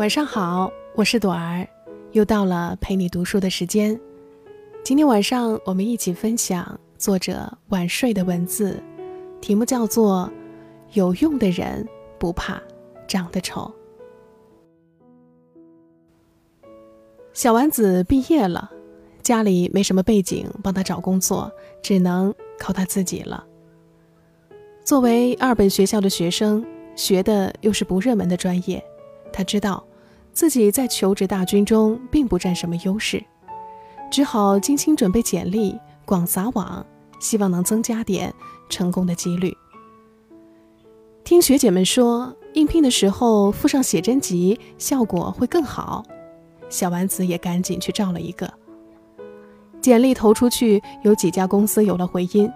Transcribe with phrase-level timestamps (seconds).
[0.00, 1.68] 晚上好，我是朵儿，
[2.12, 4.00] 又到了陪你读书的时间。
[4.82, 8.82] 今天晚上我们一起分享作者晚睡的文字，
[9.42, 10.32] 题目叫做
[10.94, 11.86] 《有用的人
[12.18, 12.58] 不怕
[13.06, 13.70] 长得丑》。
[17.34, 18.70] 小丸子毕业了，
[19.20, 23.44] 家里没什么背景帮他找工作，只能靠他自己了。
[24.82, 26.64] 作为二本学校的学生，
[26.96, 28.82] 学的又是不热门的专业，
[29.30, 29.84] 他知道。
[30.32, 33.22] 自己在求职大军中并不占什么优势，
[34.10, 36.84] 只好精心准备简历，广撒网，
[37.20, 38.32] 希望能增加点
[38.68, 39.56] 成功的几率。
[41.24, 46.02] 听学姐们说，应聘的时候附上写真集，效果会更好。
[46.68, 48.52] 小丸子也赶紧去照了一个。
[49.80, 52.50] 简历投出去，有几家公司有了回音。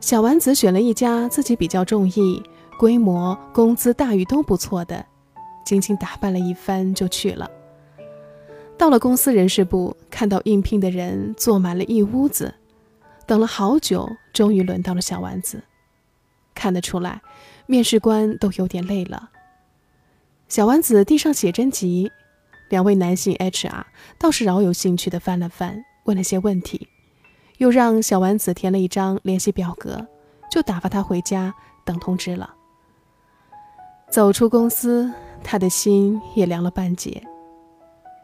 [0.00, 2.42] 小丸子选了一家自己比较中意、
[2.78, 5.04] 规模、工资待遇都不错的。
[5.64, 7.50] 精心打扮了一番就去了。
[8.76, 12.52] 到了公司人事部，看到应聘的人坐满了一屋子，
[13.24, 15.62] 等了好久，终于轮到了小丸子。
[16.54, 17.22] 看得出来，
[17.66, 19.30] 面试官都有点累了。
[20.48, 22.10] 小丸子递上写真集，
[22.68, 23.84] 两位男性 HR
[24.18, 26.88] 倒是饶有兴趣的翻了翻，问了些问题，
[27.58, 30.06] 又让小丸子填了一张联系表格，
[30.50, 32.54] 就打发他回家等通知了。
[34.10, 35.12] 走出公司。
[35.44, 37.22] 他的心也凉了半截，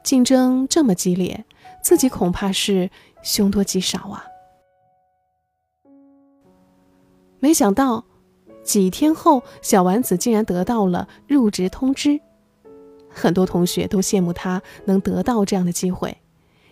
[0.02, 1.44] 竞争这么激烈，
[1.82, 2.90] 自己恐怕是
[3.22, 4.24] 凶多吉少啊！
[7.38, 8.04] 没想到，
[8.64, 12.18] 几天后，小丸子竟然得到了入职通知。
[13.08, 16.16] 很多同学都羡慕他能得到这样的机会，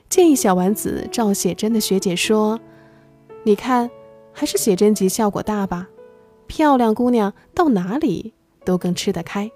[0.08, 2.58] 建议小丸子照写真的学姐说
[3.44, 3.90] ：“你看，
[4.32, 5.88] 还是写真集效果大吧？
[6.46, 8.34] 漂亮姑娘到哪里
[8.64, 9.50] 都更吃得开。”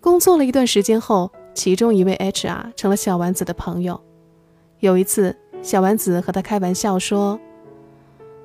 [0.00, 4.00] 工作了一段时间后，其中一位 HR 成了小丸子的朋友。
[4.78, 7.38] 有一次，小丸子和他开玩笑说：“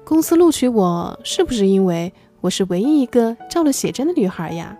[0.03, 2.11] 公司录取我是不是因为
[2.41, 4.77] 我是唯一一个照了写真的女孩呀？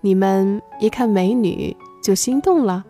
[0.00, 2.84] 你们一看美女就心动了？”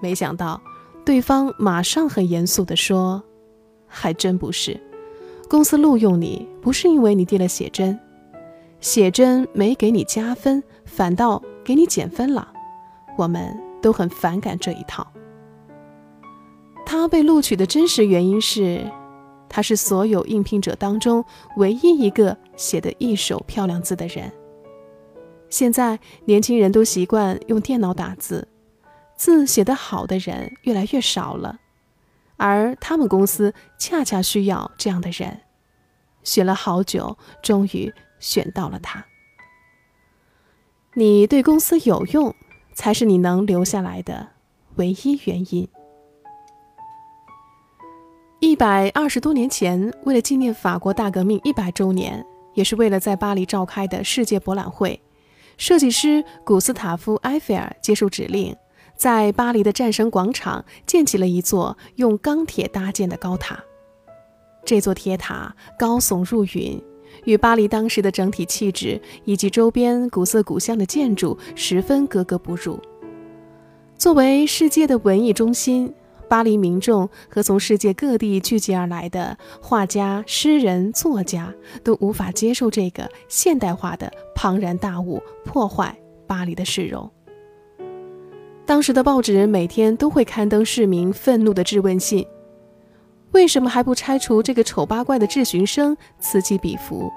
[0.00, 0.60] 没想到，
[1.04, 3.20] 对方马上很严肃地说
[3.88, 4.80] ：“还真不是，
[5.48, 7.98] 公司录用你不是因为你递了写真，
[8.80, 12.52] 写真没给你加分，反倒……”给你减分了，
[13.16, 15.06] 我们都很反感这一套。
[16.86, 18.90] 他被录取的真实原因是，
[19.48, 21.24] 他是所有应聘者当中
[21.56, 24.30] 唯一一个写的一手漂亮字的人。
[25.48, 28.46] 现在年轻人都习惯用电脑打字，
[29.16, 31.58] 字写得好的人越来越少了，
[32.36, 35.40] 而他们公司恰恰需要这样的人。
[36.22, 39.04] 选了好久，终于选到了他。
[40.96, 42.32] 你对公司有用，
[42.72, 44.28] 才是你能留下来的
[44.76, 45.68] 唯一原因。
[48.38, 52.24] 一百二十多年前，为了纪念法国大革命一百周年，
[52.54, 55.00] 也是为了在巴黎召开的世界博览会，
[55.56, 58.54] 设计师古斯塔夫·埃菲尔接受指令，
[58.96, 63.58] 在巴黎的战神广场建起了一座用钢铁搭建的高塔。
[64.64, 66.80] 这座铁塔高耸入云。
[67.24, 72.78] 与巴黎当时的整体气质以及周边古色古香的建筑十分格格不入。
[73.96, 75.92] 作为世界的文艺中心，
[76.28, 87.08] 巴黎民众和从世界各地聚集而来的画家、诗人、作家都无法接受这个现代化的庞然大物破坏巴黎的市容。
[88.66, 92.26] 当时的报纸每天都会刊登市民愤怒的质问信。
[93.34, 95.96] 为什么还不拆除这个丑八怪的质询声？
[96.20, 97.12] 此起彼伏。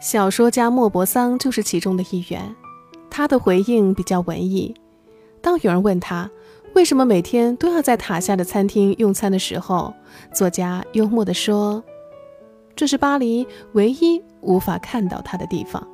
[0.00, 2.56] 小说家莫泊桑就是其中的一员。
[3.10, 4.74] 他的回应比较文艺。
[5.42, 6.30] 当有人问他
[6.74, 9.92] 为什么每天都要在塔下的餐厅用餐的时候，
[10.32, 11.84] 作家幽默地说
[12.74, 15.86] ：“这是巴黎唯一无法看到他的地方。”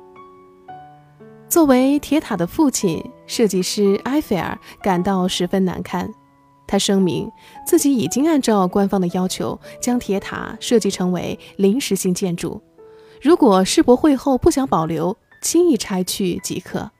[1.49, 6.09] 作为铁塔的父亲，设计师埃菲尔感到十分难堪。
[6.67, 7.31] 他声明，
[7.65, 12.61] 自己已经按照官方的要求将铁塔设计成为临时性建筑，
[13.21, 16.91] 如果世博会后不想保留，轻易拆去即可。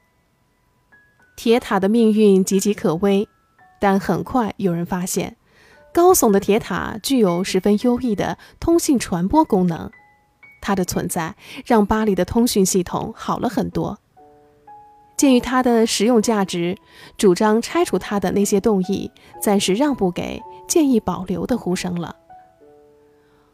[1.35, 3.27] 铁塔的命运岌岌可危，
[3.79, 5.35] 但很快有人发现，
[5.93, 9.91] 高耸的铁塔具有十分优异的通信传播功能，
[10.61, 11.35] 它的存在
[11.65, 13.99] 让巴黎的通讯系统好了很多。
[15.17, 16.77] 鉴于它的实用价值，
[17.17, 19.11] 主张拆除它的那些动议
[19.41, 22.15] 暂时让步给建议保留的呼声了。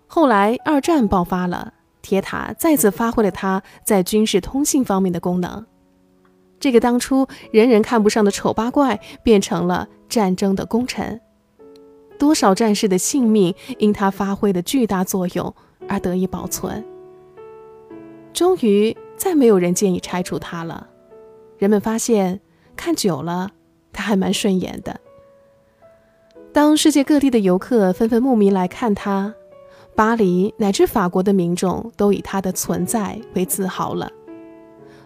[0.05, 5.65] 后来二战爆发了，铁塔再次发挥了它在军事通信方面的功能。
[6.59, 11.19] 这个当初人人看不上的丑八怪，变成了战争的功臣。
[12.19, 15.53] 多少战士的性命因他发挥的巨大作用
[15.87, 16.85] 而得以保存。
[18.33, 20.87] 终于，再没有人建议拆除它了。
[21.57, 22.41] 人们发现，
[22.75, 23.51] 看久了，
[23.91, 24.99] 他还蛮顺眼的。
[26.51, 29.33] 当世界各地的游客纷纷慕名来看他，
[29.95, 34.11] 巴黎乃至法国的民众都以他的存在为自豪了。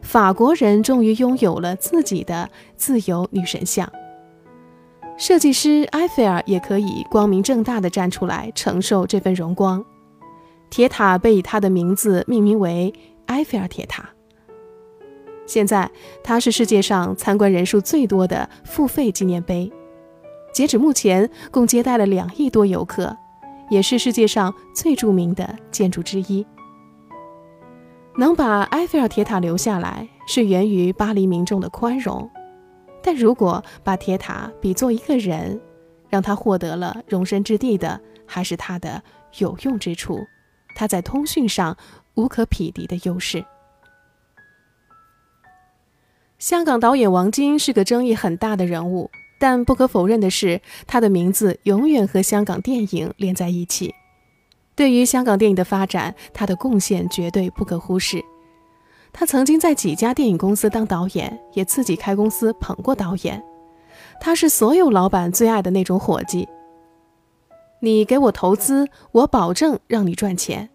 [0.02, 3.92] 法国人终于拥有了自己的自由女神像。
[5.18, 9.84] 设计师埃菲尔也可以光明正大地站出来承受这份荣光。
[10.70, 12.94] 铁塔被以他的名字命名为
[13.26, 14.10] 埃菲尔铁塔。
[15.48, 15.90] 现在，
[16.24, 19.72] 它是世界上参观人数最多的付费纪念碑。
[20.54, 23.16] 截止目前，共接待了两亿多游客，
[23.70, 26.46] 也是世界上最著名的建筑之一。
[28.18, 32.30] 能把埃菲尔铁塔留下来，是源于巴黎民众的宽容。
[33.02, 35.62] 但如果把铁塔比作一个人，
[36.10, 39.02] 让他获得了容身之地的，还是他的
[39.38, 40.20] 有用之处，
[40.76, 41.78] 他在通讯上
[42.16, 43.46] 无可匹敌的优势。
[46.40, 53.92] 香港导演王晶是个争议很大的人物，但不可否认的是，他的名字永远和香港电影连在一起。
[54.76, 58.24] 对于香港电影的发展，他的贡献绝对不可忽视。
[59.12, 63.44] 他曾经在几家电影公司当导演，也自己开公司捧过导演。
[64.22, 66.48] 他是所有老板最爱的那种伙计。
[67.80, 70.70] 你给我投资，我保证让你赚钱。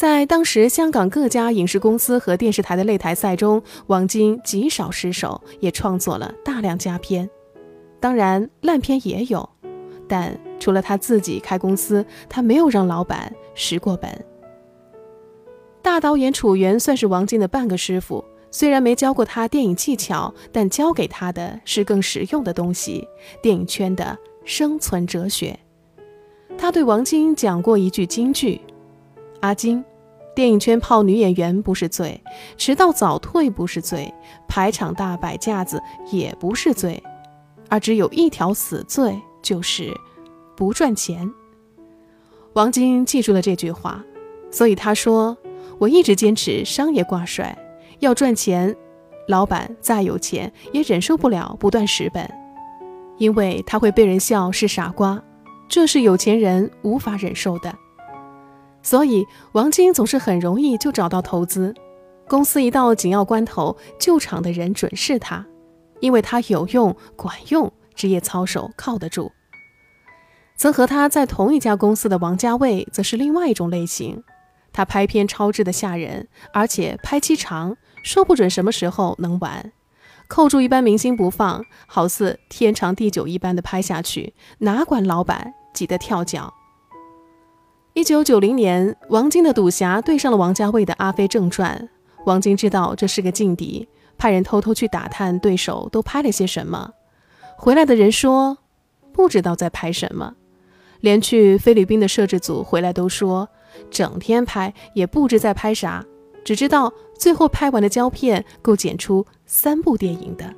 [0.00, 7.28] 在当时香港各家影视公司和电视台的擂台赛中，王晶极少失手，也创作了大量佳片。
[8.00, 9.46] 当然，烂片也有。
[10.08, 14.10] 但除了他自己开公司，他没有让老板蚀过本。
[15.82, 23.06] 大导演楚原算是王晶的半个师傅，虽然没教过他电影技巧，但教给他的是更实用的东西——
[23.42, 24.16] 电影圈的
[24.46, 25.60] 生存哲学。
[26.56, 28.58] 他对王晶讲过一句金句
[29.40, 29.84] ：“阿金，
[30.34, 32.22] 电影圈泡女演员不是罪，
[32.56, 34.12] 迟到早退不是罪，
[34.46, 37.02] 排场大摆架子也不是罪，
[37.68, 39.90] 而只有一条死罪。”就是
[40.54, 41.28] 不赚钱。
[42.52, 44.04] 王晶记住了这句话，
[44.50, 45.34] 所以他说
[45.80, 47.56] ：“我一直坚持商业挂帅，
[48.00, 48.76] 要赚钱。
[49.28, 52.30] 老板再有钱，也忍受不了不断蚀本，
[53.16, 55.22] 因为他会被人笑是傻瓜，
[55.70, 57.74] 这是有钱人无法忍受的。
[58.82, 61.74] 所以王晶总是很容易就找到投资。
[62.28, 65.44] 公司一到紧要关头，救场的人准是他，
[66.00, 69.30] 因为他有用、管用。”职业操守靠得住。
[70.56, 74.22] 曾和他在同一家公司的王家卫，则是另外一种类型。
[74.72, 79.72] 他拍片超支的吓人，而且拍期长，说不准什么时候能完。
[80.28, 86.54] 扣住一般明星不放，好似天长地久一般的拍下去，哪管老板急得跳脚。
[87.92, 91.88] 一九九零年，王晶的《赌侠》对上了王家卫的《阿飞正传》。
[92.24, 96.92] 王晶知道这是个劲敌，派人偷偷去打探对手都拍了些什么。
[97.56, 98.58] 回来的人说，
[99.12, 100.34] 不知道在拍什么，
[101.00, 103.48] 连去菲律宾的摄制组回来都说，
[103.90, 106.06] 整天拍也不知在拍啥，
[106.44, 110.54] 只知道最后拍完的胶片够剪出三部电影的。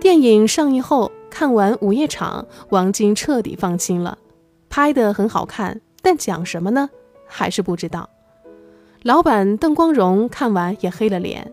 [0.00, 4.16] 电影上映后，看完午夜场，王晶彻底放心了，
[4.68, 6.90] 拍的很好看，但讲什么呢？
[7.26, 8.08] 还是不知道。
[9.02, 11.52] 老板邓光荣看完也黑了脸。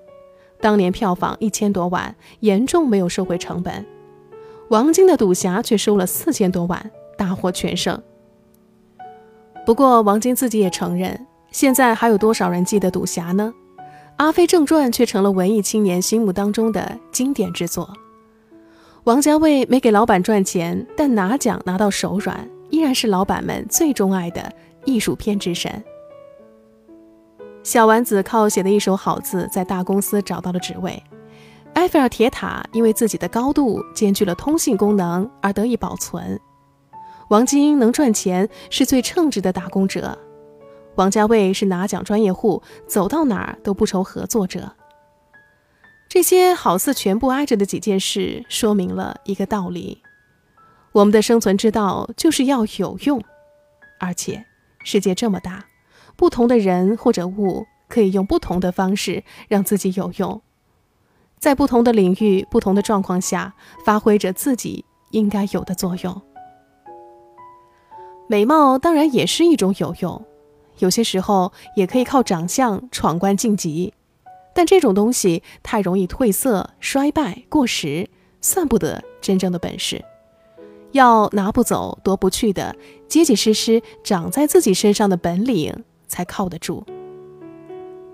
[0.60, 3.86] 当年票房一千多万，严重没有收回成本。
[4.70, 8.02] 王晶的《赌侠》却收了四千多万，大获全胜。
[9.66, 13.54] 不过，王晶自己也承认，现在还有多少人记得《赌侠》呢？
[14.18, 17.94] 《阿飞正传》却成了文艺青年心目当中的经典之作。
[19.04, 24.52] 王家卫没给老板赚钱，但拿奖拿到手软，依然是老板们最钟爱的
[24.84, 25.72] 艺术片之神。
[27.62, 31.02] 小丸子靠写的一手好字，在大公司找到了职位。
[31.76, 36.40] 埃菲尔铁塔因为自己的高度兼具了通信功能而得以保存。
[37.30, 40.18] 王晶能赚钱是最称职的打工者。
[40.96, 44.74] 王家卫是拿奖专业户，走到哪儿都不愁合作者。
[46.10, 50.02] 这些好似全部挨着的几件事，说明了一个道理：
[50.94, 53.22] 我们的生存之道就是要有用。
[54.00, 54.46] 而且，
[54.84, 55.66] 世界这么大。
[56.16, 60.42] 不同的人或者物可以用不同的方式让自己有用，
[61.40, 66.22] 在不同的领域、不同的状况下，发挥着自己应该有的作用。
[68.28, 70.24] 美貌当然也是一种有用，
[70.78, 73.94] 有些时候也可以靠长相闯关晋级。
[74.54, 78.08] 但这种东西太容易褪色、衰败、过时，
[78.40, 80.06] 算不得真正的本事。
[80.94, 82.76] 要拿不走、夺不去的、
[83.08, 86.84] 结结实实长在自己身上的本领，才靠得住。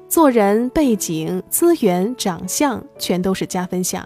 [0.07, 4.05] 做人背景、资源、长相全都是加分项，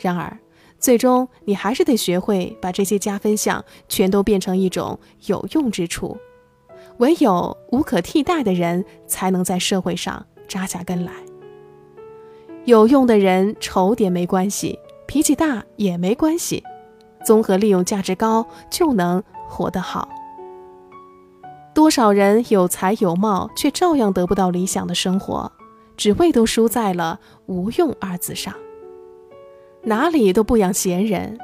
[0.00, 0.36] 然而，
[0.80, 6.16] 最终你还是得学会把这些加分项全都变成一种有用之处。
[6.98, 11.12] 唯有无可替代的人，才能在社会上扎下根来。
[12.64, 16.62] 有用的人丑点没关系，脾气大也没关系。
[17.28, 20.08] 综合利用价值高，就能活得好。
[21.74, 25.52] 多少人有才有貌，却照样得不到理想的生活，
[25.94, 28.54] 只为都输在了“无用”二字上。
[29.82, 31.38] 哪里都不养闲人，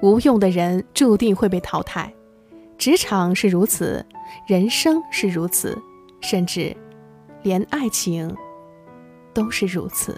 [0.00, 2.14] 无用的人注定会被淘汰。
[2.78, 4.06] 职场是如此，
[4.46, 5.76] 人生是如此，
[6.20, 6.72] 甚至
[7.42, 8.32] 连爱情
[9.34, 10.16] 都是如此。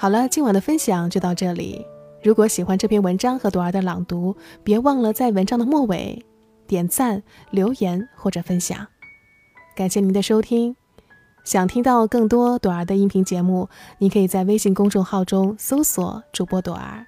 [0.00, 1.84] 好了，今晚的分享就到这里。
[2.22, 6.24] 如果喜欢这篇文章和朵儿的朗读，别忘了在文章的末尾
[6.66, 8.86] 点赞、留言或者分享。
[9.76, 10.74] 感谢您的收听。
[11.44, 17.06] 想听到更多朵儿的音频节目，你可以在微信公众号中搜索主播朵儿。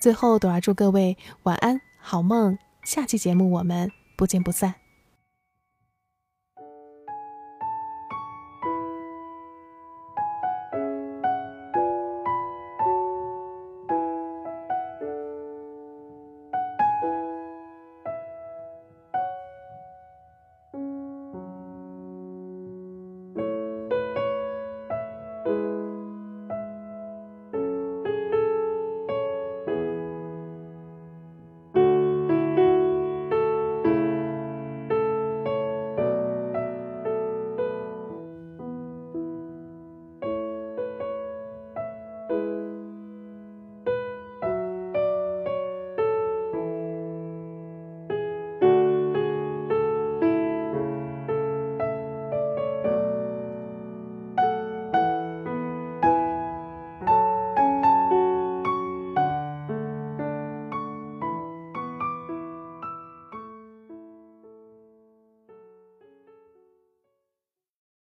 [0.00, 2.56] 最后，朵儿祝各位晚安，好梦。
[2.84, 4.81] 下期节目我们不见不散。